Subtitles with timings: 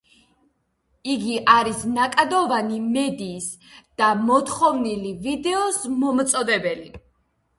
[1.15, 3.49] იგი არის ნაკადოვანი მედიის
[4.01, 6.91] და მოთხოვნილი ვიდეოს მიმწოდებელი.